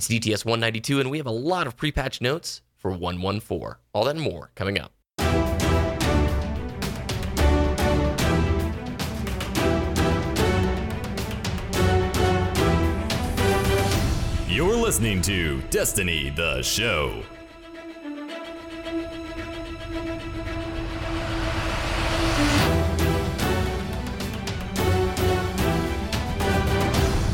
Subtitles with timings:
[0.00, 3.74] It's DTS 192, and we have a lot of pre patch notes for 114.
[3.92, 4.92] All that and more coming up.
[14.48, 17.22] You're listening to Destiny the Show.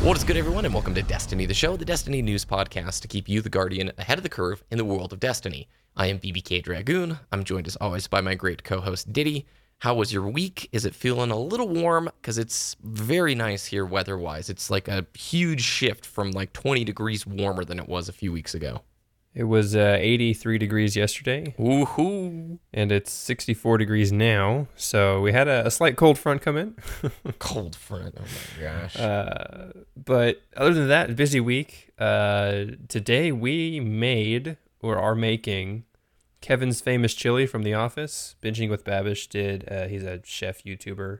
[0.07, 3.09] What is good, everyone, and welcome to Destiny the Show, the Destiny news podcast to
[3.09, 5.67] keep you, the Guardian, ahead of the curve in the world of Destiny.
[5.97, 7.19] I am BBK Dragoon.
[7.33, 9.45] I'm joined as always by my great co host Ditty.
[9.79, 10.69] How was your week?
[10.71, 12.09] Is it feeling a little warm?
[12.21, 14.49] Because it's very nice here weather wise.
[14.49, 18.31] It's like a huge shift from like 20 degrees warmer than it was a few
[18.31, 18.83] weeks ago.
[19.37, 22.57] It was uh, 83 degrees yesterday, Woohoo!
[22.73, 24.67] and it's 64 degrees now.
[24.75, 26.75] So we had a, a slight cold front come in.
[27.37, 28.15] Cold front.
[28.17, 28.95] Oh my gosh.
[28.95, 31.91] uh, but other than that, busy week.
[31.99, 35.83] Uh, today we made or are making
[36.41, 38.35] Kevin's famous chili from The Office.
[38.41, 39.71] Binging with Babish did.
[39.71, 41.19] Uh, he's a chef YouTuber.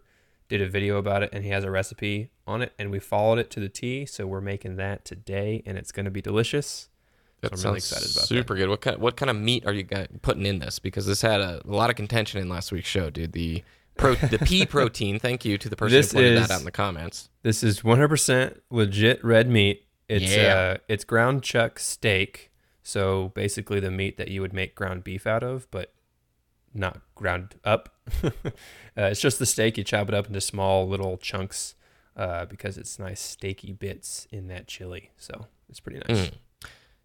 [0.50, 3.38] Did a video about it, and he has a recipe on it, and we followed
[3.38, 4.08] it to the T.
[4.08, 6.90] So we're making that today, and it's going to be delicious.
[7.42, 8.28] That I'm sounds really excited about that.
[8.28, 8.70] super good.
[8.70, 9.86] What kind what kind of meat are you
[10.22, 10.80] putting in this?
[10.80, 13.34] Because this had a, a lot of contention in last week's show, dude.
[13.34, 13.64] The
[13.96, 15.20] pro the pea protein.
[15.20, 17.30] Thank you to the person This who pointed is- that out in the comments.
[17.44, 19.86] This is 100% legit red meat.
[20.10, 20.54] It's Yeah.
[20.54, 22.52] uh it's ground chuck steak.
[22.82, 25.94] So basically the meat that you would make ground beef out of, but
[26.74, 27.90] not ground up.
[28.24, 28.30] uh,
[28.96, 29.78] it's just the steak.
[29.78, 31.76] You chop it up into small little chunks
[32.16, 35.12] uh, because it's nice steaky bits in that chili.
[35.18, 36.28] So it's pretty nice.
[36.30, 36.32] Mm.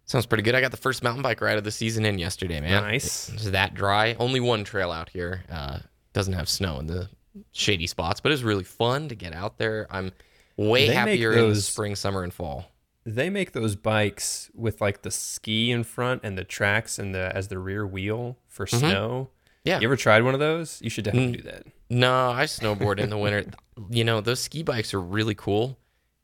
[0.05, 0.53] Sounds pretty good.
[0.55, 2.83] I got the first mountain bike ride of the season in yesterday, man.
[2.83, 3.29] Nice.
[3.29, 4.15] It's that dry.
[4.19, 5.43] Only one trail out here.
[5.49, 5.79] Uh,
[6.11, 7.09] doesn't have snow in the
[7.51, 9.87] shady spots, but it was really fun to get out there.
[9.89, 10.11] I'm
[10.57, 12.65] way They happier in the spring, summer, and fall.
[13.05, 17.35] They make those bikes with like the ski in front and the tracks and the
[17.35, 19.29] as the rear wheel for snow.
[19.65, 19.79] Yeah.
[19.79, 20.81] You ever tried one of those?
[20.81, 21.63] You should definitely do that.
[21.89, 23.45] No, I snowboard in the winter.
[23.89, 25.79] You know, those ski bikes are really cool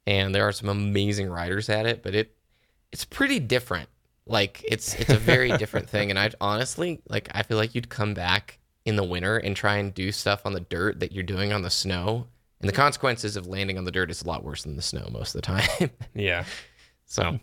[0.05, 2.35] and there are some amazing riders at it, but it
[2.91, 3.89] it's pretty different.
[4.25, 7.89] Like it's it's a very different thing and I honestly like I feel like you'd
[7.89, 11.23] come back in the winter and try and do stuff on the dirt that you're
[11.23, 12.27] doing on the snow.
[12.61, 15.07] And the consequences of landing on the dirt is a lot worse than the snow
[15.11, 15.89] most of the time.
[16.13, 16.43] Yeah.
[17.05, 17.39] So,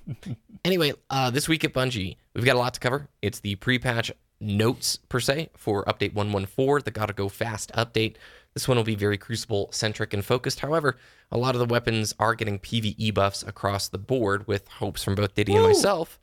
[0.65, 3.09] anyway, uh, this week at Bungie, we've got a lot to cover.
[3.21, 8.17] It's the pre patch notes, per se, for update 114, the Gotta Go Fast update.
[8.55, 10.61] This one will be very Crucible centric and focused.
[10.61, 10.97] However,
[11.31, 15.15] a lot of the weapons are getting PvE buffs across the board, with hopes from
[15.15, 16.19] both Ditty and myself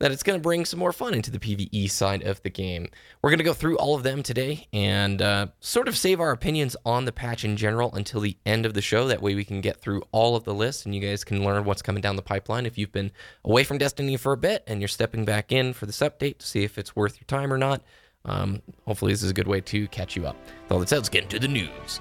[0.00, 2.88] that it's going to bring some more fun into the PvE side of the game.
[3.22, 6.32] We're going to go through all of them today and uh, sort of save our
[6.32, 9.06] opinions on the patch in general until the end of the show.
[9.06, 11.64] That way we can get through all of the lists and you guys can learn
[11.64, 12.66] what's coming down the pipeline.
[12.66, 13.12] If you've been
[13.44, 16.46] away from Destiny for a bit and you're stepping back in for this update to
[16.46, 17.82] see if it's worth your time or not,
[18.24, 20.36] um, hopefully this is a good way to catch you up.
[20.64, 22.00] With all that said, let's get into the news.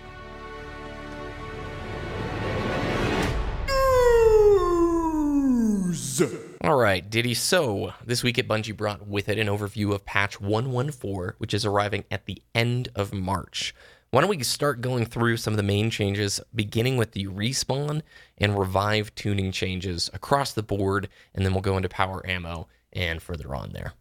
[6.63, 7.33] All right, Ditty.
[7.33, 11.65] So, this week at Bungie brought with it an overview of patch 114, which is
[11.65, 13.75] arriving at the end of March.
[14.11, 18.01] Why don't we start going through some of the main changes, beginning with the respawn
[18.37, 23.21] and revive tuning changes across the board, and then we'll go into power ammo and
[23.21, 23.91] further on there.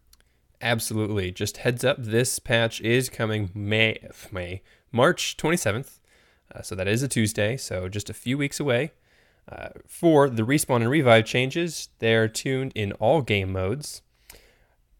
[0.61, 1.33] Absolutely.
[1.33, 5.99] Just heads up, this patch is coming May, May March 27th.
[6.55, 8.91] Uh, so that is a Tuesday, so just a few weeks away.
[9.51, 14.01] Uh, for the respawn and revive changes, they're tuned in all game modes.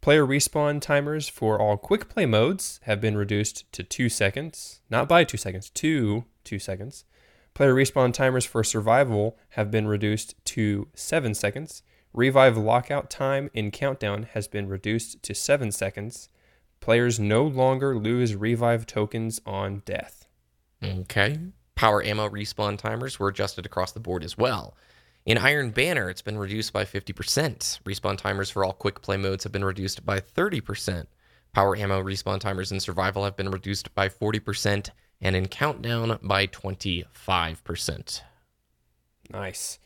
[0.01, 5.07] Player respawn timers for all quick play modes have been reduced to two seconds, not
[5.07, 7.05] by two seconds, to two seconds.
[7.53, 11.83] Player respawn timers for survival have been reduced to seven seconds.
[12.13, 16.27] Revive lockout time in countdown has been reduced to seven seconds.
[16.81, 20.27] Players no longer lose revive tokens on death.
[20.83, 21.39] Okay.
[21.75, 24.75] Power ammo respawn timers were adjusted across the board as well.
[25.25, 27.81] In Iron Banner, it's been reduced by 50%.
[27.83, 31.07] Respawn timers for all quick play modes have been reduced by 30%.
[31.53, 34.89] Power ammo respawn timers in survival have been reduced by 40%,
[35.21, 38.21] and in countdown by 25%.
[39.31, 39.79] Nice.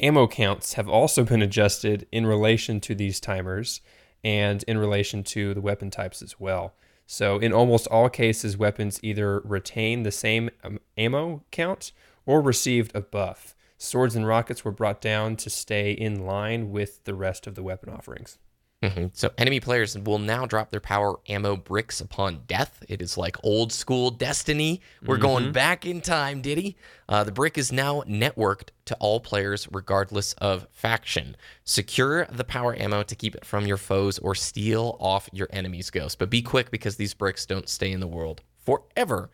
[0.00, 3.80] Ammo counts have also been adjusted in relation to these timers
[4.24, 6.74] and in relation to the weapon types as well.
[7.12, 11.92] So, in almost all cases, weapons either retain the same um, ammo count
[12.24, 13.54] or received a buff.
[13.76, 17.62] Swords and rockets were brought down to stay in line with the rest of the
[17.62, 18.38] weapon offerings.
[18.82, 19.10] Mhm.
[19.14, 22.82] So enemy players will now drop their power ammo bricks upon death.
[22.88, 24.80] It is like old school Destiny.
[25.04, 26.76] We're going back in time, Ditty.
[27.08, 31.36] Uh, the brick is now networked to all players, regardless of faction.
[31.62, 35.90] Secure the power ammo to keep it from your foes or steal off your enemy's
[35.90, 36.18] ghost.
[36.18, 39.30] But be quick because these bricks don't stay in the world forever.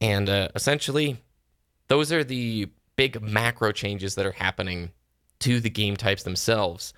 [0.00, 1.18] And uh, essentially,
[1.86, 4.90] those are the big macro changes that are happening
[5.40, 6.92] to the game types themselves,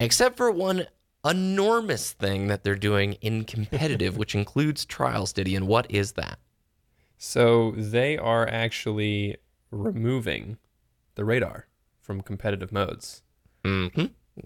[0.00, 0.86] except for one
[1.28, 5.54] enormous thing that they're doing in competitive, which includes trials, Ditty.
[5.54, 6.38] And what is that?
[7.16, 9.36] So they are actually
[9.70, 10.58] removing
[11.14, 11.66] the radar
[12.00, 13.22] from competitive modes.
[13.64, 13.86] hmm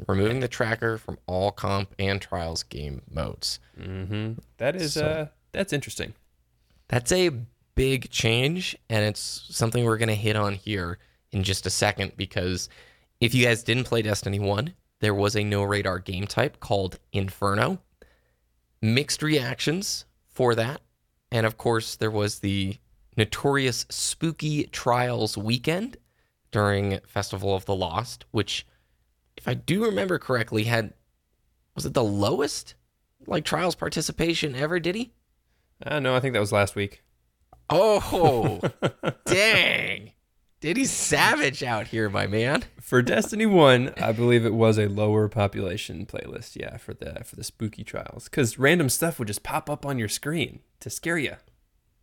[0.08, 3.60] Removing the tracker from all comp and trials game modes.
[3.78, 4.40] Mm-hmm.
[4.56, 6.14] That is So- uh that's interesting.
[6.88, 7.30] That's a
[7.74, 9.20] big change, and it's
[9.50, 10.98] something we're going to hit on here
[11.30, 12.70] in just a second because
[13.20, 17.00] if you guys didn't play Destiny 1, there was a no radar game type called
[17.12, 17.82] Inferno.
[18.80, 20.80] Mixed reactions for that.
[21.32, 22.76] And of course, there was the
[23.16, 25.96] notorious spooky trials weekend
[26.52, 28.64] during Festival of the Lost, which,
[29.36, 30.94] if I do remember correctly, had
[31.74, 32.76] was it the lowest
[33.26, 35.12] like trials participation ever, Ditty?
[35.84, 37.02] Uh, no, I think that was last week.
[37.68, 38.60] Oh,
[39.24, 40.12] dang.
[40.62, 42.62] Ditty Savage out here, my man.
[42.80, 47.34] For Destiny 1, I believe it was a lower population playlist, yeah, for the for
[47.34, 51.18] the spooky trials cuz random stuff would just pop up on your screen to scare
[51.18, 51.34] you.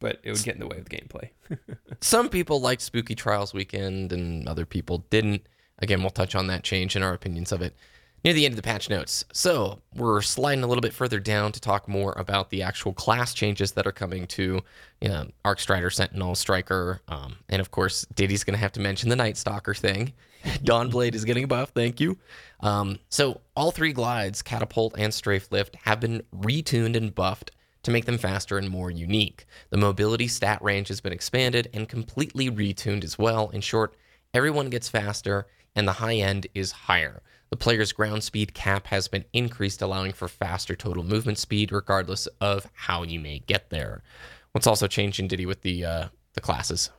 [0.01, 1.29] But it would get in the way of the gameplay.
[2.01, 5.47] Some people liked Spooky Trials Weekend and other people didn't.
[5.77, 7.77] Again, we'll touch on that change in our opinions of it
[8.23, 9.25] near the end of the patch notes.
[9.33, 13.33] So we're sliding a little bit further down to talk more about the actual class
[13.33, 14.61] changes that are coming to
[15.01, 18.79] you know, Arc Strider, Sentinel, Striker, um, and of course, Ditty's going to have to
[18.79, 20.13] mention the Night Stalker thing.
[20.43, 22.17] Dawnblade is getting buffed, thank you.
[22.61, 27.51] Um, so all three glides, Catapult and Strafe Lift, have been retuned and buffed
[27.83, 29.45] to make them faster and more unique.
[29.69, 33.49] The mobility stat range has been expanded and completely retuned as well.
[33.49, 33.95] In short,
[34.33, 37.21] everyone gets faster and the high end is higher.
[37.49, 42.27] The player's ground speed cap has been increased, allowing for faster total movement speed, regardless
[42.39, 44.03] of how you may get there.
[44.51, 46.91] What's also changed in Ditty with the uh, the classes?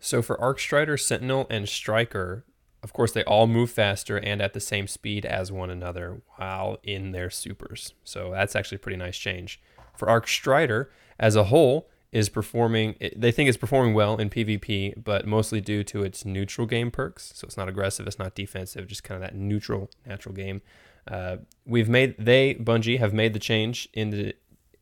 [0.00, 2.44] So for Arc Strider, Sentinel, and Striker,
[2.82, 6.78] of course, they all move faster and at the same speed as one another while
[6.82, 7.94] in their supers.
[8.04, 9.62] So that's actually a pretty nice change.
[9.96, 12.94] For Arc Strider, as a whole, is performing.
[13.16, 17.32] They think it's performing well in PvP, but mostly due to its neutral game perks.
[17.34, 20.62] So it's not aggressive, it's not defensive, just kind of that neutral, natural game.
[21.10, 24.34] Uh, we've made they Bungie have made the change in the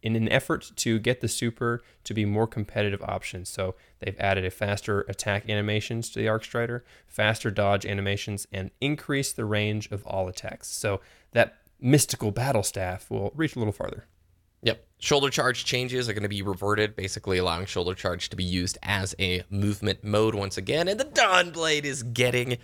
[0.02, 3.48] in an effort to get the super to be more competitive options.
[3.48, 8.70] So they've added a faster attack animations to the Arc Strider, faster dodge animations, and
[8.80, 10.68] increased the range of all attacks.
[10.68, 11.00] So
[11.32, 14.06] that mystical battle staff will reach a little farther.
[14.62, 14.86] Yep.
[14.98, 18.78] Shoulder charge changes are going to be reverted, basically allowing shoulder charge to be used
[18.82, 20.86] as a movement mode once again.
[20.88, 22.58] And the Dawnblade is getting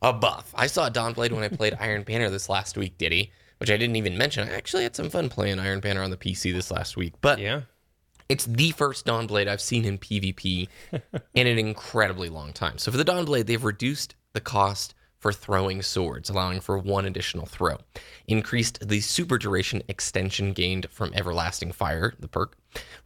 [0.00, 0.52] a buff.
[0.54, 3.76] I saw a Dawnblade when I played Iron Banner this last week, Ditty, which I
[3.76, 4.48] didn't even mention.
[4.48, 7.14] I actually had some fun playing Iron Banner on the PC this last week.
[7.20, 7.62] But Yeah.
[8.28, 10.68] it's the first Dawnblade I've seen in PvP
[11.34, 12.78] in an incredibly long time.
[12.78, 17.46] So for the Dawnblade, they've reduced the cost for throwing swords, allowing for one additional
[17.46, 17.76] throw.
[18.26, 22.56] Increased the super duration extension gained from Everlasting Fire, the perk.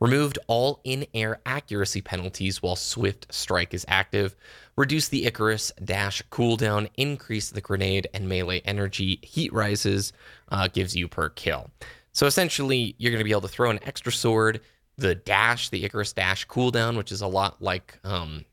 [0.00, 4.36] Removed all in air accuracy penalties while Swift Strike is active.
[4.76, 6.88] Reduced the Icarus dash cooldown.
[6.96, 9.18] Increased the grenade and melee energy.
[9.22, 10.12] Heat rises
[10.50, 11.70] uh, gives you per kill.
[12.12, 14.60] So essentially, you're going to be able to throw an extra sword.
[14.96, 18.44] The dash, the Icarus dash cooldown, which is a lot like um,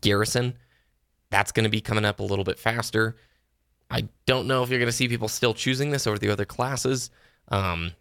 [0.00, 0.54] Garrison,
[1.30, 3.16] that's going to be coming up a little bit faster.
[3.90, 6.44] I don't know if you're going to see people still choosing this over the other
[6.44, 7.10] classes,
[7.48, 7.92] um,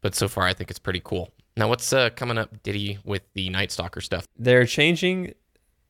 [0.00, 1.32] but so far I think it's pretty cool.
[1.56, 4.26] Now, what's uh, coming up, Ditty, with the Night Stalker stuff?
[4.38, 5.34] They're changing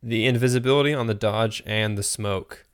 [0.02, 2.64] the invisibility on the dodge and the smoke.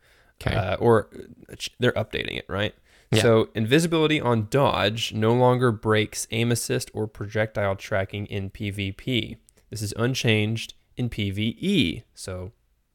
[0.41, 0.55] Okay.
[0.55, 1.09] uh, or
[1.51, 2.75] uh, they're updating it, right?
[3.13, 3.23] Yeah.
[3.23, 9.37] So invisibility on dodge no longer breaks aim assist or projectile tracking in PvP.
[9.71, 12.03] This is unchanged in PvE.
[12.15, 12.53] So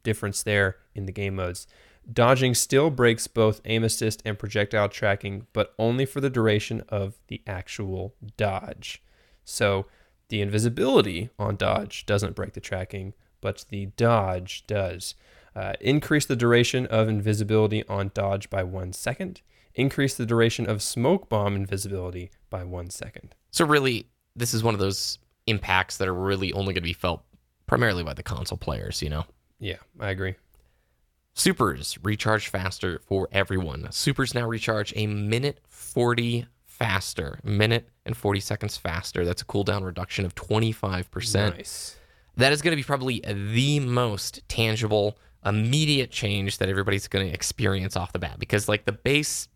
[0.07, 1.67] difference there in the game modes.
[2.11, 7.19] Dodging still breaks both aim assist and projectile tracking, but only for the duration of
[7.27, 9.03] the actual dodge.
[9.43, 9.85] So
[10.29, 15.15] the invisibility on dodge doesn't break the tracking, but the dodge does.
[15.53, 19.41] Uh, increase the duration of invisibility on dodge by one second.
[19.75, 23.35] Increase the duration of smoke bomb invisibility by one second.
[23.51, 26.93] So, really, this is one of those impacts that are really only going to be
[26.93, 27.23] felt
[27.65, 29.25] primarily by the console players, you know?
[29.59, 30.35] Yeah, I agree.
[31.33, 33.91] Supers recharge faster for everyone.
[33.91, 39.25] Supers now recharge a minute 40 faster, a minute and 40 seconds faster.
[39.25, 41.55] That's a cooldown reduction of 25%.
[41.55, 41.95] Nice.
[42.37, 47.33] That is going to be probably the most tangible, immediate change that everybody's going to
[47.33, 49.47] experience off the bat because, like, the base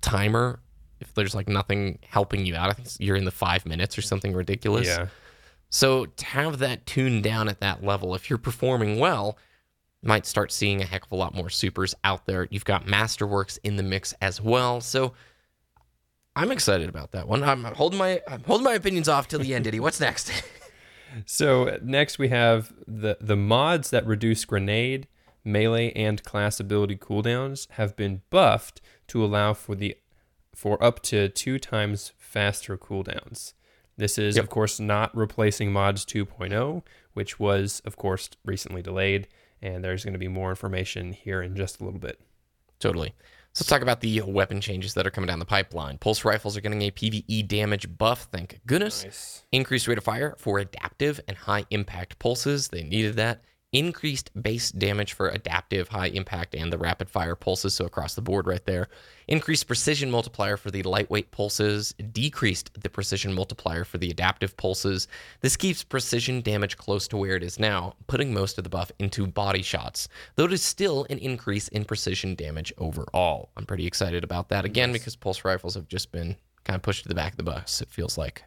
[0.00, 0.60] timer,
[1.00, 4.02] if there's like nothing helping you out, I think you're in the five minutes or
[4.02, 4.86] something ridiculous.
[4.86, 5.06] Yeah.
[5.74, 9.36] So to have that tuned down at that level, if you're performing well,
[10.02, 12.46] you might start seeing a heck of a lot more supers out there.
[12.48, 14.80] You've got Masterworks in the mix as well.
[14.80, 15.14] So
[16.36, 17.42] I'm excited about that one.
[17.42, 19.80] I'm holding my I'm holding my opinions off till the end, Ditty.
[19.80, 20.30] What's next?
[21.26, 25.06] So next we have the the mods that reduce grenade,
[25.44, 29.96] melee, and class ability cooldowns have been buffed to allow for the
[30.56, 33.52] for up to two times faster cooldowns.
[33.96, 34.44] This is Yep.
[34.44, 36.82] of course not replacing mods 2.0,
[37.12, 39.28] which was of course recently delayed,
[39.62, 42.20] and there's going to be more information here in just a little bit.
[42.80, 43.14] Totally.
[43.52, 45.98] So let's talk about the uh, weapon changes that are coming down the pipeline.
[45.98, 49.04] Pulse rifles are getting a PvE damage buff, thank goodness.
[49.04, 49.44] Nice.
[49.52, 52.68] Increased rate of fire for adaptive and high impact pulses.
[52.68, 53.44] They needed that.
[53.74, 57.74] Increased base damage for adaptive, high impact, and the rapid fire pulses.
[57.74, 58.88] So across the board, right there.
[59.26, 61.92] Increased precision multiplier for the lightweight pulses.
[62.12, 65.08] Decreased the precision multiplier for the adaptive pulses.
[65.40, 68.92] This keeps precision damage close to where it is now, putting most of the buff
[69.00, 70.06] into body shots.
[70.36, 73.50] Though it is still an increase in precision damage overall.
[73.56, 77.02] I'm pretty excited about that again because pulse rifles have just been kind of pushed
[77.02, 77.82] to the back of the bus.
[77.82, 78.44] It feels like.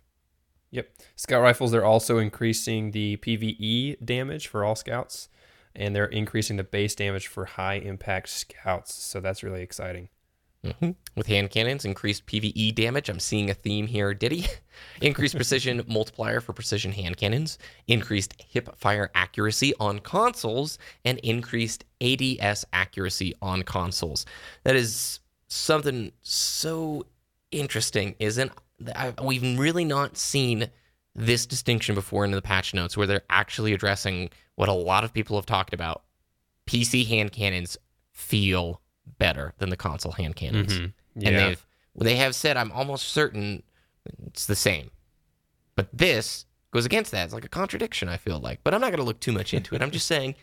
[0.72, 0.90] Yep.
[1.16, 5.30] Scout rifles, they're also increasing the PvE damage for all scouts,
[5.76, 8.94] and they're increasing the base damage for high impact scouts.
[8.94, 10.10] So that's really exciting.
[10.64, 10.96] Mhm.
[11.16, 13.10] With hand cannons, increased PvE damage.
[13.10, 14.46] I'm seeing a theme here, Ditty.
[15.02, 17.58] increased precision multiplier for precision hand cannons,
[17.88, 24.26] increased hip fire accuracy on consoles, and increased ADS accuracy on consoles.
[24.64, 27.06] That is something so
[27.52, 28.52] interesting, isn't
[28.96, 30.70] I, we've really not seen
[31.16, 35.14] this distinction before in the patch notes where they're actually addressing what a lot of
[35.14, 36.04] people have talked about.
[36.68, 37.78] PC hand cannons
[38.12, 38.82] feel
[39.20, 40.94] better than the console hand cannons Mhm.
[41.16, 41.66] and they've
[41.96, 43.64] they have said I'm almost certain
[44.26, 44.92] it's the same.
[45.76, 47.26] But this goes against that.
[47.26, 48.10] It's like a contradiction.
[48.10, 49.82] I feel like, but I'm not going to look too much into it.
[49.82, 50.36] I'm just saying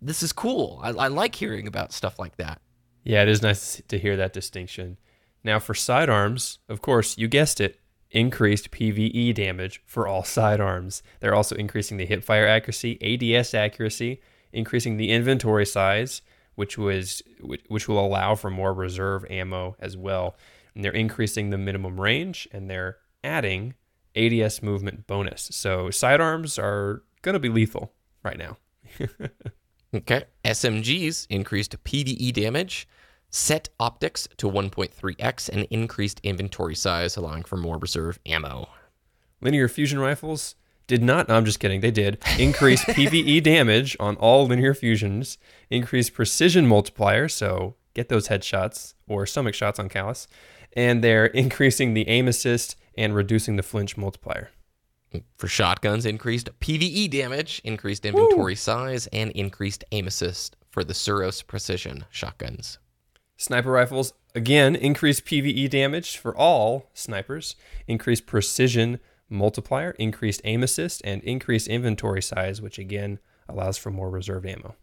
[0.00, 0.80] this is cool.
[0.82, 2.60] I, I like hearing about stuff like that.
[3.04, 4.96] Yeah, it is nice to hear that distinction.
[5.46, 7.78] Now, for sidearms, of course, you guessed it,
[8.10, 11.04] increased PvE damage for all sidearms.
[11.20, 14.20] They're also increasing the hipfire accuracy, ADS accuracy,
[14.52, 16.20] increasing the inventory size,
[16.56, 17.22] which was
[17.68, 20.36] which will allow for more reserve ammo as well.
[20.74, 23.74] And they're increasing the minimum range and they're adding
[24.16, 25.48] ADS movement bonus.
[25.52, 27.92] So sidearms are going to be lethal
[28.24, 28.56] right now.
[29.94, 30.24] Okay.
[30.44, 32.86] SMGs increased PVE damage,
[33.30, 38.68] set optics to 1.3x, and increased inventory size, allowing for more reserve ammo.
[39.40, 40.54] Linear fusion rifles
[40.86, 45.38] did not, no, I'm just kidding, they did increase PvE damage on all linear fusions,
[45.70, 50.26] increase precision multiplier, so get those headshots or stomach shots on Calus,
[50.74, 54.50] and they're increasing the aim assist and reducing the flinch multiplier.
[55.36, 61.46] For shotguns, increased PVE damage, increased inventory size, and increased aim assist for the Suros
[61.46, 62.78] precision shotguns.
[63.36, 67.54] Sniper rifles, again, increase PvE damage for all snipers,
[67.86, 74.10] increase precision multiplier, increased aim assist, and increased inventory size, which again allows for more
[74.10, 74.74] reserved ammo.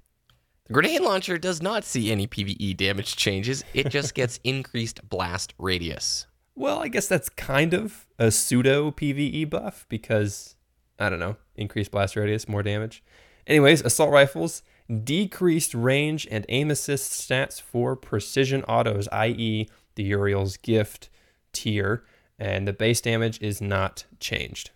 [0.65, 3.63] The grenade launcher does not see any PVE damage changes.
[3.73, 6.27] It just gets increased blast radius.
[6.55, 10.55] Well, I guess that's kind of a pseudo PvE buff because
[10.99, 13.03] I don't know, increased blast radius, more damage.
[13.47, 14.61] Anyways, assault rifles
[15.03, 21.09] decreased range and aim assist stats for precision autos, i.e., the Uriel's gift
[21.51, 22.03] tier,
[22.39, 24.71] and the base damage is not changed.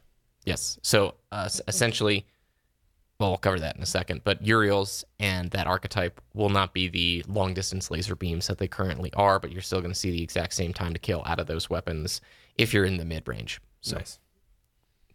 [0.45, 0.79] Yes.
[0.81, 2.25] So uh, essentially,
[3.19, 4.21] well, we'll cover that in a second.
[4.23, 8.67] But Uriel's and that archetype will not be the long distance laser beams that they
[8.67, 11.39] currently are, but you're still going to see the exact same time to kill out
[11.39, 12.21] of those weapons
[12.57, 13.59] if you're in the mid range.
[13.81, 14.19] So Nice.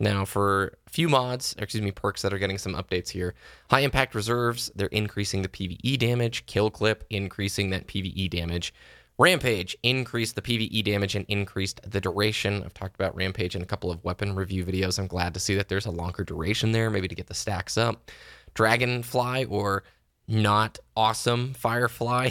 [0.02, 3.35] Now for a few mods, excuse me, perks that are getting some updates here.
[3.71, 6.44] High impact reserves, they're increasing the PVE damage.
[6.47, 8.75] Kill clip, increasing that PVE damage.
[9.16, 12.64] Rampage increased the PVE damage and increased the duration.
[12.64, 14.99] I've talked about Rampage in a couple of weapon review videos.
[14.99, 17.78] I'm glad to see that there's a longer duration there, maybe to get the stacks
[17.78, 18.11] up.
[18.54, 19.85] Dragonfly or
[20.26, 22.30] not awesome Firefly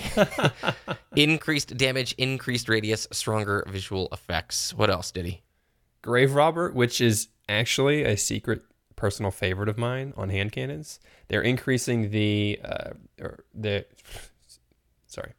[1.15, 4.73] increased damage, increased radius, stronger visual effects.
[4.73, 5.43] What else Ditty?
[6.01, 8.61] Grave Robber, which is actually a secret
[8.95, 10.99] personal favorite of mine on hand cannons.
[11.27, 13.85] They're increasing the uh, or the
[15.07, 15.33] sorry.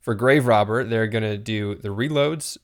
[0.00, 2.56] For Grave Robber, they're gonna do the reloads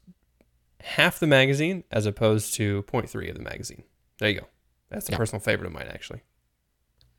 [0.80, 3.84] half the magazine as opposed to 0.3 of the magazine.
[4.18, 4.46] There you go.
[4.90, 5.18] That's a Yeah.
[5.18, 6.22] personal favorite of mine, actually.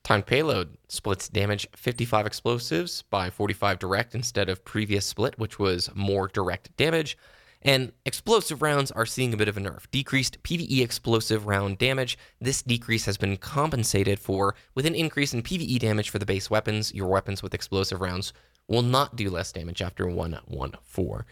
[0.04, 5.90] Timed payload splits damage 55 explosives by 45 direct instead of previous split, which was
[5.96, 7.18] more direct damage.
[7.66, 9.90] And explosive rounds are seeing a bit of a nerf.
[9.90, 12.16] Decreased PvE explosive round damage.
[12.40, 16.48] This decrease has been compensated for with an increase in PvE damage for the base
[16.48, 16.94] weapons.
[16.94, 18.34] Your weapons with explosive rounds
[18.68, 21.26] will not do less damage after 114.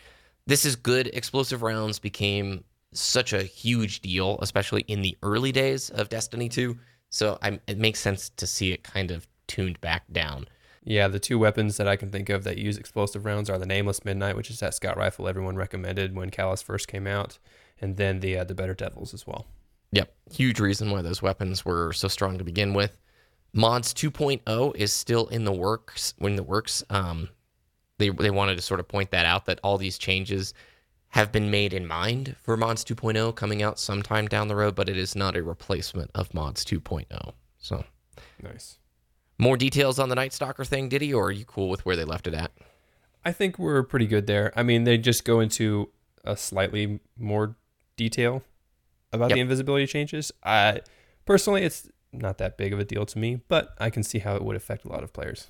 [0.47, 1.07] This is good.
[1.13, 2.63] Explosive rounds became
[2.93, 6.75] such a huge deal, especially in the early days of Destiny 2.
[7.11, 10.47] So I, it makes sense to see it kind of tuned back down.
[10.85, 13.65] Yeah, the two weapons that I can think of that use explosive rounds are the
[13.65, 17.39] Nameless Midnight, which is that scout rifle everyone recommended when Calus first came out,
[17.79, 19.47] and then the uh, the Better Devils as well.
[19.91, 22.97] Yep, huge reason why those weapons were so strong to begin with.
[23.53, 26.15] Mods 2.0 is still in the works.
[26.19, 27.29] In the works, um,
[27.97, 30.53] they they wanted to sort of point that out that all these changes
[31.09, 34.89] have been made in mind for Mods 2.0 coming out sometime down the road, but
[34.89, 37.33] it is not a replacement of Mods 2.0.
[37.59, 37.85] So,
[38.41, 38.79] Nice.
[39.37, 42.03] More details on the Night Stalker thing, Ditty, or are you cool with where they
[42.05, 42.51] left it at?
[43.25, 44.51] I think we're pretty good there.
[44.55, 45.89] I mean, they just go into
[46.23, 47.55] a slightly more
[47.97, 48.43] detail
[49.11, 49.35] about Yep.
[49.35, 50.31] the invisibility changes.
[50.43, 50.81] I
[51.25, 54.35] personally, it's not that big of a deal to me, but I can see how
[54.35, 55.49] it would affect a lot of players.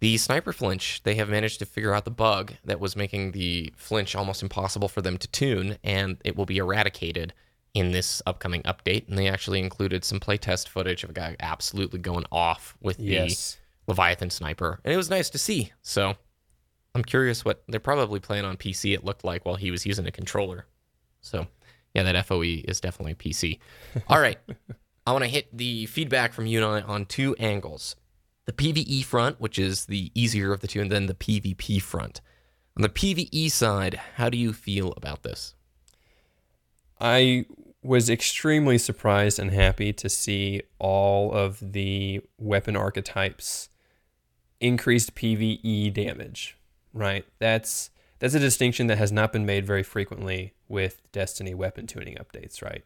[0.00, 3.72] The sniper flinch, they have managed to figure out the bug that was making the
[3.76, 7.32] flinch almost impossible for them to tune, and it will be eradicated
[7.74, 9.08] in this upcoming update.
[9.08, 13.34] And they actually included some playtest footage of a guy absolutely going off with the
[13.86, 14.80] Leviathan sniper.
[14.84, 15.72] And it was nice to see.
[15.82, 16.14] So
[16.94, 20.06] I'm curious what they're probably playing on PC it looked like while he was using
[20.06, 20.66] a controller.
[21.20, 21.46] So
[21.94, 23.58] yeah, that FOV is definitely PC.
[24.08, 24.38] All right.
[25.06, 27.96] I want to hit the feedback from you and I on two angles.
[28.44, 32.20] The PvE front, which is the easier of the two, and then the PvP front.
[32.76, 35.54] On the PvE side, how do you feel about this?
[37.02, 37.46] I
[37.82, 43.68] was extremely surprised and happy to see all of the weapon archetypes
[44.60, 46.56] increased PvE damage.
[46.94, 47.26] Right?
[47.40, 47.90] That's
[48.20, 52.62] that's a distinction that has not been made very frequently with Destiny weapon tuning updates,
[52.62, 52.84] right?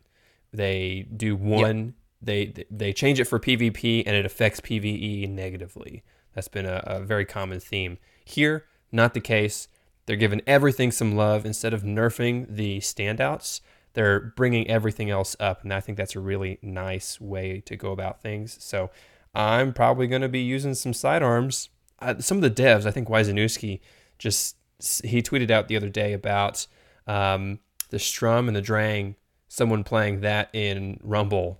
[0.51, 6.03] They do one they they change it for PvP and it affects PvE negatively.
[6.35, 7.99] That's been a, a very common theme.
[8.25, 9.69] Here, not the case.
[10.07, 13.61] They're giving everything some love instead of nerfing the standouts
[13.97, 17.91] they're bringing everything else up and i think that's a really nice way to go
[17.91, 18.57] about things.
[18.63, 18.91] So
[19.35, 21.71] i'm probably going to be using some sidearms.
[21.99, 23.81] Uh, some of the devs i think Weisnewski
[24.19, 24.57] just
[25.03, 26.67] he tweeted out the other day about
[27.07, 29.17] um, the Sturm and the drang
[29.49, 31.59] someone playing that in rumble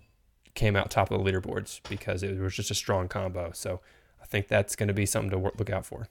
[0.55, 3.51] came out top of the leaderboards because it was just a strong combo.
[3.55, 3.81] So
[4.23, 6.09] i think that's going to be something to look out for.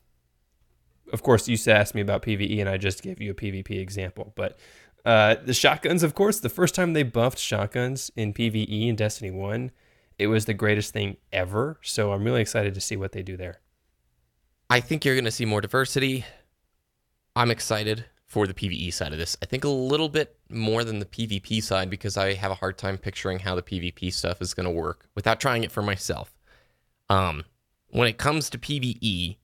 [1.14, 4.34] Of course you asked me about pve and i just gave you a pvp example
[4.36, 4.58] but
[5.06, 9.32] uh, the shotguns, of course, the first time they buffed shotguns in PvE in Destiny
[9.32, 9.72] 1,
[10.18, 11.80] it was the greatest thing ever.
[11.84, 13.62] So I'm really excited to see what they do there.
[14.70, 16.26] I think you're going to see more diversity.
[17.36, 19.38] I'm excited for the PvE side of this.
[19.44, 22.78] I think a little bit more than the PvP side because I have a hard
[22.78, 26.36] time picturing how the PvP stuff is going to work without trying it for myself.
[27.10, 27.46] Um,
[27.90, 29.38] when it comes to PvE,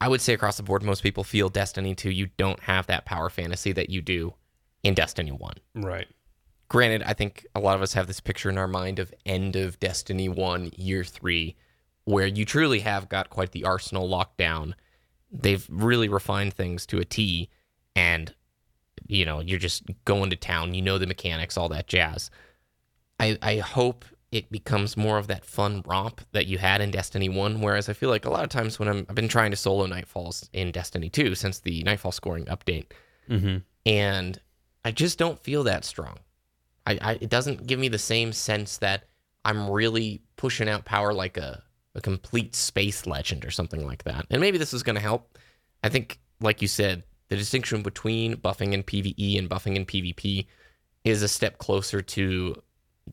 [0.00, 3.04] I would say across the board, most people feel Destiny 2, you don't have that
[3.04, 4.34] power fantasy that you do
[4.82, 5.54] in Destiny 1.
[5.74, 6.08] Right.
[6.68, 9.56] Granted, I think a lot of us have this picture in our mind of end
[9.56, 11.56] of Destiny 1, year 3,
[12.04, 14.74] where you truly have got quite the arsenal locked down.
[15.30, 17.50] They've really refined things to a T,
[17.94, 18.34] and
[19.06, 22.30] you know, you're just going to town, you know the mechanics, all that jazz.
[23.18, 27.28] I, I hope it becomes more of that fun romp that you had in Destiny
[27.28, 29.56] 1, whereas I feel like a lot of times when I'm, I've been trying to
[29.56, 32.86] solo Nightfalls in Destiny 2 since the Nightfall scoring update,
[33.28, 33.58] Mm-hmm.
[33.86, 34.40] and
[34.84, 36.18] I just don't feel that strong.
[36.86, 39.04] I, I it doesn't give me the same sense that
[39.44, 41.62] I'm really pushing out power like a
[41.94, 44.26] a complete space legend or something like that.
[44.30, 45.36] And maybe this is going to help.
[45.82, 50.46] I think, like you said, the distinction between buffing in PVE and buffing in PvP
[51.04, 52.54] is a step closer to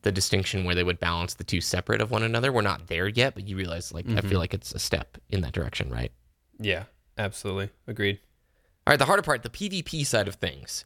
[0.01, 2.51] the distinction where they would balance the two separate of one another.
[2.51, 4.37] We're not there yet, but you realize, like, I feel mm-hmm.
[4.37, 6.11] like it's a step in that direction, right?
[6.59, 6.83] Yeah,
[7.17, 7.69] absolutely.
[7.87, 8.19] Agreed.
[8.85, 10.85] All right, the harder part, the PvP side of things.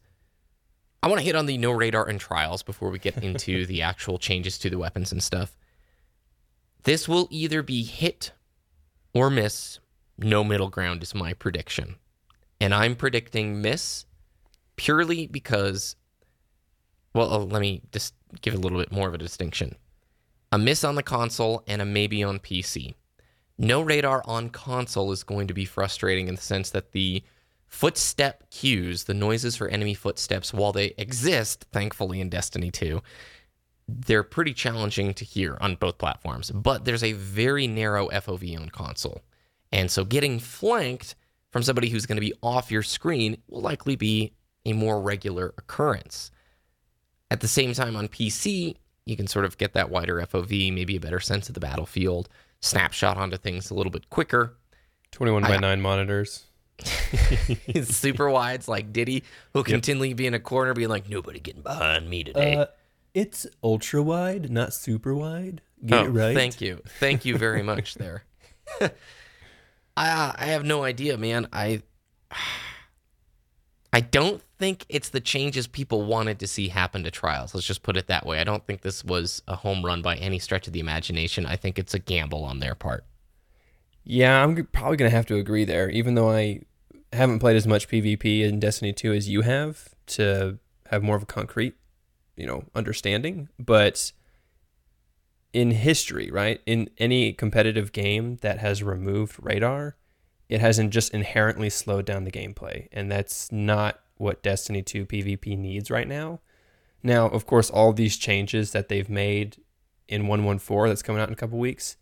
[1.04, 3.82] I want to hit on the no radar and trials before we get into the
[3.82, 5.58] actual changes to the weapons and stuff.
[6.84, 8.32] This will either be hit
[9.14, 9.80] or miss.
[10.18, 11.96] No middle ground is my prediction.
[12.60, 14.06] And I'm predicting miss
[14.76, 15.96] purely because,
[17.14, 19.76] well, uh, let me just give a little bit more of a distinction.
[20.52, 22.96] A miss on the console and a maybe on PC.
[23.58, 27.24] No radar on console is going to be frustrating in the sense that the
[27.68, 33.02] footstep cues, the noises for enemy footsteps, while they exist, thankfully, in Destiny 2,
[33.88, 36.52] they're pretty challenging to hear on both platforms.
[36.52, 39.22] But there's a very narrow FOV on console.
[39.72, 41.16] And so getting flanked
[41.52, 44.34] from somebody who's going to be off your screen will likely be
[44.66, 46.32] a more regular occurrence.
[47.32, 50.98] At the same time, on PC, you can sort of get that wider FOV, maybe
[50.98, 52.28] a better sense of the battlefield,
[52.60, 54.58] snapshot onto things a little bit quicker.
[55.12, 56.44] 21 by I- 9 monitors.
[57.84, 62.10] super wides like Ditty, who'll continually be in a corner being like, nobody getting behind
[62.10, 62.56] me today.
[62.56, 62.66] Uh,
[63.14, 65.62] it's ultra wide, not super wide.
[65.86, 66.36] Get Oh, right.
[66.36, 66.82] Thank you.
[67.00, 68.24] Thank you very much there.
[68.82, 68.92] I
[70.38, 71.48] I have no idea, man.
[71.54, 71.82] I
[73.94, 77.54] I don't think it's the changes people wanted to see happen to trials.
[77.54, 78.40] Let's just put it that way.
[78.40, 81.46] I don't think this was a home run by any stretch of the imagination.
[81.46, 83.04] I think it's a gamble on their part.
[84.04, 86.62] Yeah, I'm probably going to have to agree there, even though I
[87.14, 90.58] haven't played as much PvP in Destiny 2 as you have to
[90.90, 91.76] have more of a concrete,
[92.38, 93.50] you know, understanding.
[93.60, 94.14] But
[95.54, 99.98] in history, right, in any competitive game that has removed radar,
[100.52, 102.90] it hasn't just inherently slowed down the gameplay.
[102.92, 106.42] And that's not what Destiny 2 PvP needs right now.
[107.02, 109.58] Now, of course, all these changes that they've made
[110.10, 111.96] in 114 that's coming out in a couple weeks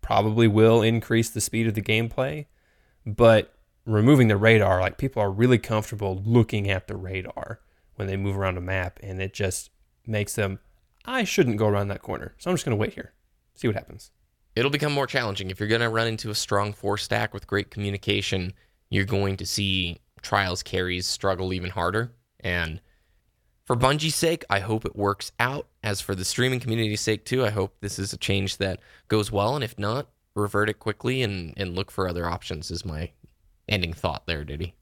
[0.00, 2.46] probably will increase the speed of the gameplay,
[3.04, 7.60] but removing the radar, like people are really comfortable looking at the radar
[7.96, 9.68] when they move around a map, and it just
[10.06, 10.58] makes them,
[11.04, 13.12] I shouldn't go around that corner, so I'm just going to wait here,
[13.54, 14.10] see what happens.
[14.56, 17.46] It'll become more challenging if you're going to run into a strong four stack with
[17.46, 18.52] great communication.
[18.90, 22.12] You're going to see trials carries struggle even harder.
[22.40, 22.80] And
[23.64, 25.66] for Bungie's sake, I hope it works out.
[25.82, 29.32] As for the streaming community's sake too, I hope this is a change that goes
[29.32, 29.54] well.
[29.54, 32.70] And if not, revert it quickly and and look for other options.
[32.70, 33.10] Is my
[33.68, 34.74] ending thought there, Ditty.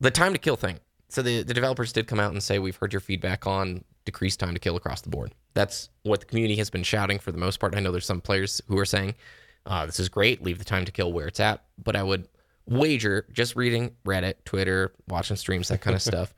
[0.00, 0.80] The time to kill thing.
[1.08, 4.40] So the the developers did come out and say we've heard your feedback on decreased
[4.40, 5.34] time to kill across the board.
[5.54, 7.74] That's what the community has been shouting for the most part.
[7.74, 9.14] I know there's some players who are saying
[9.66, 11.64] uh, this is great, leave the time to kill where it's at.
[11.82, 12.28] But I would
[12.66, 16.34] wager, just reading Reddit, Twitter, watching streams, that kind of stuff,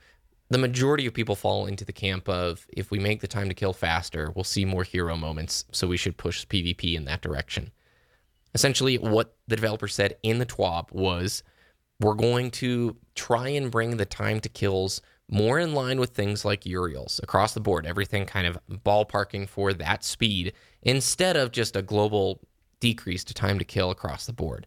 [0.49, 3.55] the majority of people fall into the camp of if we make the time to
[3.55, 5.65] kill faster, we'll see more hero moments.
[5.73, 7.73] So we should push PvP in that direction.
[8.55, 11.43] Essentially, what the developer said in the TWAB was
[12.01, 16.45] we're going to try and bring the time to kills more in line with things
[16.45, 21.75] like Uriel's across the board, everything kind of ballparking for that speed instead of just
[21.77, 22.41] a global
[22.81, 24.67] decrease to time to kill across the board.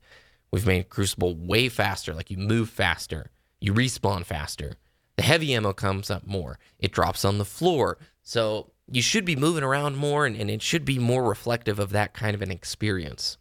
[0.52, 4.74] We've made Crucible way faster, like you move faster, you respawn faster.
[5.16, 7.98] The heavy ammo comes up more, it drops on the floor.
[8.24, 11.92] So you should be moving around more and, and it should be more reflective of
[11.92, 13.38] that kind of an experience.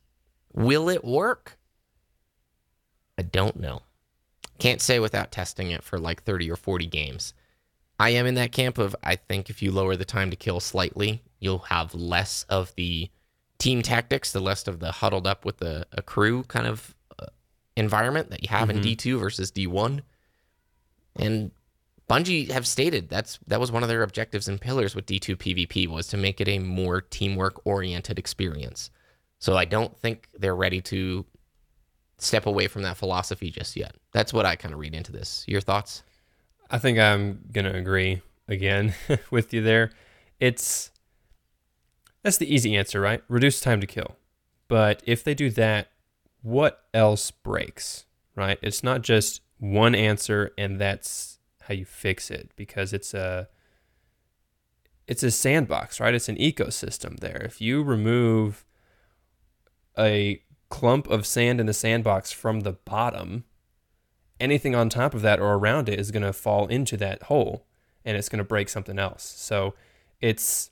[0.52, 1.58] Will it work?
[3.16, 3.82] I don't know.
[4.58, 7.34] Can't say without testing it for like 30 or 40 games.
[7.98, 10.60] I am in that camp of I think if you lower the time to kill
[10.60, 13.10] slightly, you'll have less of the
[13.58, 17.26] team tactics, the less of the huddled up with the, a crew kind of uh,
[17.76, 20.00] environment that you have in D2 versus D1.
[21.16, 21.50] And
[22.08, 25.88] Bungie have stated that's that was one of their objectives and pillars with D2 PvP
[25.88, 28.90] was to make it a more teamwork oriented experience.
[29.40, 31.26] So I don't think they're ready to
[32.18, 33.94] step away from that philosophy just yet.
[34.12, 35.44] That's what I kind of read into this.
[35.46, 36.02] Your thoughts?
[36.70, 38.94] I think I'm gonna agree again
[39.30, 39.90] with you there.
[40.40, 40.90] It's
[42.22, 43.22] that's the easy answer, right?
[43.28, 44.16] Reduce time to kill.
[44.66, 45.88] But if they do that,
[46.42, 48.04] what else breaks,
[48.36, 48.58] right?
[48.60, 53.48] It's not just one answer and that's how you fix it because it's a
[55.06, 56.14] it's a sandbox, right?
[56.14, 57.40] It's an ecosystem there.
[57.42, 58.66] If you remove
[59.98, 63.44] a clump of sand in the sandbox from the bottom,
[64.40, 67.66] anything on top of that or around it is going to fall into that hole
[68.04, 69.22] and it's going to break something else.
[69.36, 69.74] So
[70.20, 70.70] it's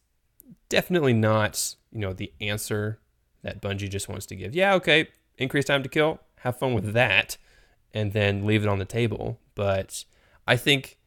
[0.69, 3.01] definitely not, you know, the answer
[3.43, 4.55] that Bungie just wants to give.
[4.55, 7.37] Yeah, okay, increase time to kill, have fun with that,
[7.93, 9.39] and then leave it on the table.
[9.55, 10.05] But
[10.47, 10.99] I think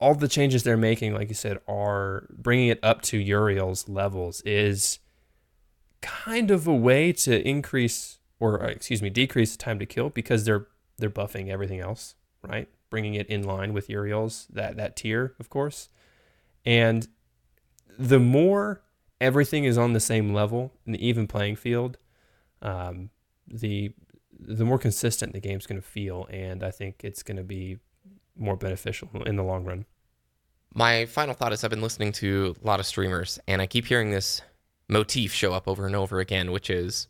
[0.00, 4.40] all the changes they're making, like you said, are bringing it up to Uriel's levels
[4.42, 5.00] is
[6.00, 10.10] kind of a way to increase or uh, excuse me, decrease the time to kill
[10.10, 10.66] because they're
[10.98, 12.68] they're buffing everything else, right?
[12.90, 15.88] Bringing it in line with Uriel's that that tier, of course.
[16.64, 17.08] And
[17.98, 18.82] the more
[19.20, 21.98] everything is on the same level in the even playing field,
[22.62, 23.10] um,
[23.46, 23.92] the
[24.38, 27.78] the more consistent the game's going to feel, and I think it's going to be
[28.36, 29.84] more beneficial in the long run.
[30.74, 33.86] My final thought is I've been listening to a lot of streamers and I keep
[33.86, 34.42] hearing this
[34.88, 37.08] motif show up over and over again, which is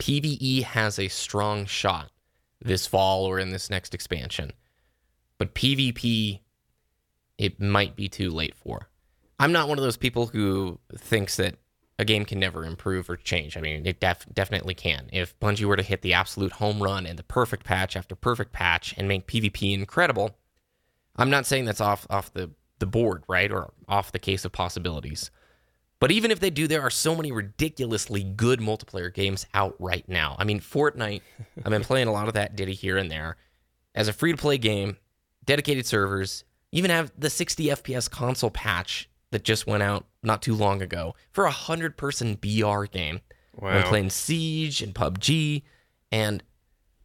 [0.00, 2.10] PvE has a strong shot
[2.60, 4.52] this fall or in this next expansion.
[5.38, 6.40] but PvP,
[7.38, 8.90] it might be too late for.
[9.38, 11.54] I'm not one of those people who thinks that
[11.98, 13.56] a game can never improve or change.
[13.56, 15.08] I mean, it def- definitely can.
[15.12, 18.52] If Bungie were to hit the absolute home run and the perfect patch after perfect
[18.52, 20.36] patch and make PvP incredible,
[21.16, 24.52] I'm not saying that's off off the the board, right, or off the case of
[24.52, 25.30] possibilities.
[26.00, 30.08] But even if they do, there are so many ridiculously good multiplayer games out right
[30.08, 30.34] now.
[30.38, 31.20] I mean, Fortnite,
[31.58, 33.36] I've been playing a lot of that Ditty here and there.
[33.94, 34.96] As a free to play game,
[35.44, 40.54] dedicated servers, even have the 60 FPS console patch that just went out not too
[40.54, 43.20] long ago for a 100 person BR game.
[43.58, 43.70] Wow.
[43.70, 45.62] I'm playing Siege and PUBG,
[46.10, 46.42] and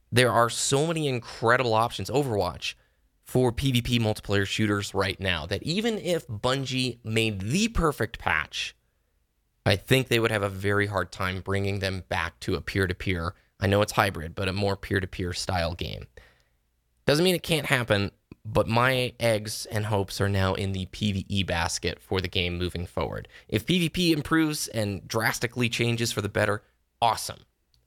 [0.10, 2.10] there are so many incredible options.
[2.10, 2.76] Overwatch
[3.24, 8.76] for PvP multiplayer shooters right now that even if Bungie made the perfect patch,
[9.66, 12.86] I think they would have a very hard time bringing them back to a peer
[12.86, 13.34] to peer.
[13.60, 16.08] I know it's hybrid, but a more peer to peer style game.
[17.06, 18.12] Doesn't mean it can't happen,
[18.44, 22.86] but my eggs and hopes are now in the PvE basket for the game moving
[22.86, 23.28] forward.
[23.48, 26.62] If PvP improves and drastically changes for the better,
[27.02, 27.40] awesome.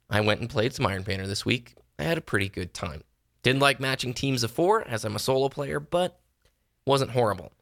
[0.09, 1.75] I went and played some Iron Banner this week.
[1.97, 3.03] I had a pretty good time.
[3.41, 6.19] Didn't like matching teams of four as I'm a solo player, but
[6.85, 7.53] wasn't horrible.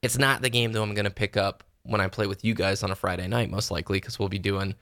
[0.00, 2.54] It's not the game though I'm going to pick up when I play with you
[2.54, 4.74] guys on a Friday night, most likely, because we'll be doing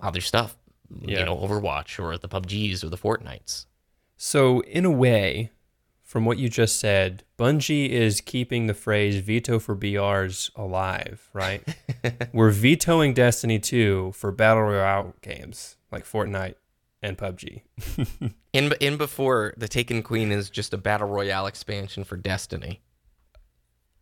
[0.00, 0.56] other stuff.
[1.00, 1.20] Yeah.
[1.20, 3.66] You know, Overwatch or the PUBGs or the Fortnites.
[4.16, 5.50] So, in a way,
[6.02, 11.62] from what you just said, Bungie is keeping the phrase veto for BRs alive, right?
[12.32, 16.54] We're vetoing Destiny 2 for Battle Royale games like Fortnite
[17.02, 17.62] and PUBG.
[18.52, 22.80] In in before the Taken Queen is just a battle royale expansion for Destiny.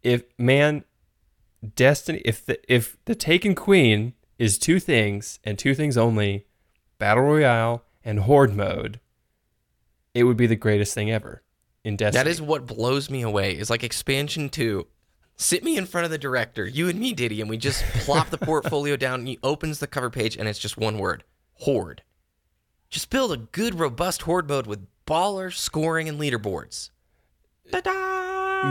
[0.05, 0.85] If, man,
[1.65, 6.47] Destiny, if the, if the Taken Queen is two things and two things only
[6.99, 9.01] Battle Royale and Horde mode,
[10.13, 11.43] it would be the greatest thing ever
[11.83, 12.23] in Destiny.
[12.23, 13.57] That is what blows me away.
[13.57, 14.87] Is like expansion two.
[15.37, 18.31] Sit me in front of the director, you and me, Ditty, and we just plop
[18.31, 19.21] the portfolio down.
[19.21, 21.25] And he opens the cover page, and it's just one word:
[21.55, 22.03] Horde.
[22.89, 26.91] Just build a good, robust Horde mode with baller scoring and leaderboards.
[27.73, 28.15] Ta-da!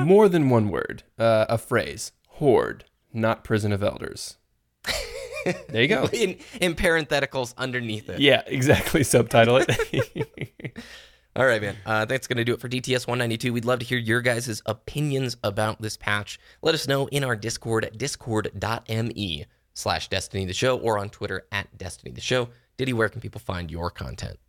[0.01, 2.11] more than one word, uh, a phrase.
[2.33, 4.37] Horde, not prison of elders.
[5.69, 6.09] there you go.
[6.11, 8.19] In, in parentheticals underneath it.
[8.19, 9.03] Yeah, exactly.
[9.03, 10.77] Subtitle it.
[11.35, 11.75] All right, man.
[11.85, 13.53] Uh, that's going to do it for DTS 192.
[13.53, 16.39] We'd love to hear your guys' opinions about this patch.
[16.61, 21.47] Let us know in our Discord at discord.me slash Destiny the Show or on Twitter
[21.51, 22.49] at Destiny the Show.
[22.77, 24.39] Ditty, where can people find your content?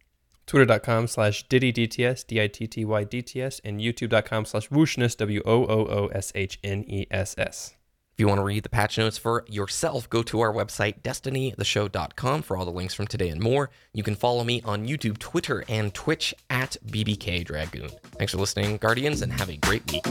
[0.46, 7.74] Twitter.com slash DittyDTS, D-I-T-T-Y DTS, and YouTube.com slash Woooshness, W-O-O-O-S-H-N-E-S-S.
[8.14, 12.42] If you want to read the patch notes for yourself, go to our website, destinytheshow.com,
[12.42, 13.70] for all the links from today and more.
[13.92, 17.90] You can follow me on YouTube, Twitter, and Twitch at BBK Dragoon.
[18.16, 20.04] Thanks for listening, Guardians, and have a great week.